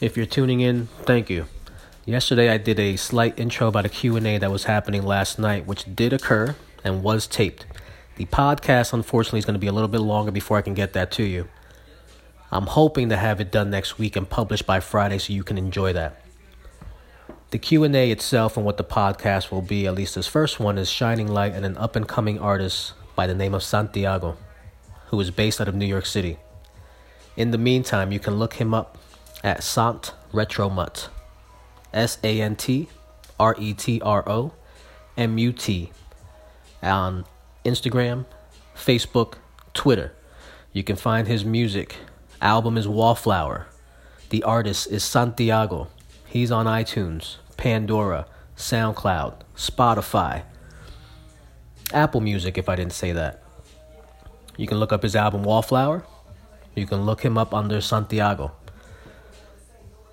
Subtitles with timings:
[0.00, 1.46] If you're tuning in, thank you.
[2.04, 5.92] Yesterday I did a slight intro about a Q&A that was happening last night which
[5.96, 7.66] did occur and was taped.
[8.14, 10.92] The podcast unfortunately is going to be a little bit longer before I can get
[10.92, 11.48] that to you.
[12.52, 15.58] I'm hoping to have it done next week and published by Friday so you can
[15.58, 16.22] enjoy that.
[17.50, 20.88] The Q&A itself and what the podcast will be, at least this first one, is
[20.88, 24.36] shining light on an up and coming artist by the name of Santiago,
[25.06, 26.38] who is based out of New York City.
[27.36, 28.96] In the meantime, you can look him up
[29.42, 31.08] at Sant Retromut.
[31.92, 32.88] S A N T
[33.40, 34.52] R E T R O
[35.16, 35.92] M U T
[36.82, 37.24] on
[37.64, 38.24] Instagram,
[38.74, 39.34] Facebook,
[39.74, 40.12] Twitter.
[40.72, 41.96] You can find his music.
[42.40, 43.66] Album is Wallflower.
[44.30, 45.88] The artist is Santiago.
[46.26, 50.42] He's on iTunes, Pandora, SoundCloud, Spotify,
[51.92, 53.42] Apple Music, if I didn't say that.
[54.56, 56.04] You can look up his album Wallflower.
[56.74, 58.52] You can look him up under Santiago.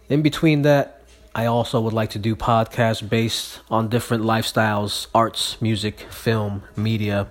[0.08, 1.02] In between that,
[1.34, 7.28] I also would like to do podcasts based on different lifestyles, arts, music, film, media,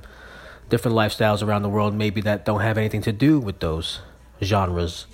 [0.68, 4.00] different lifestyles around the world, maybe that don't have anything to do with those
[4.42, 5.06] genres.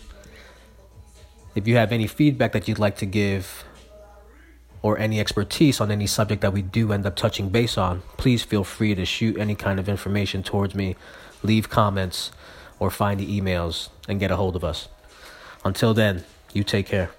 [1.54, 3.64] If you have any feedback that you'd like to give
[4.82, 8.42] or any expertise on any subject that we do end up touching base on, please
[8.42, 10.96] feel free to shoot any kind of information towards me,
[11.42, 12.32] leave comments,
[12.78, 14.88] or find the emails and get a hold of us.
[15.62, 17.10] Until then, you take care.